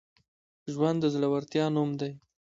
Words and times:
ژوند 0.73 0.97
د 1.01 1.05
زړورتیا 1.13 1.65
نوم 1.75 1.89
دی. 1.99 2.11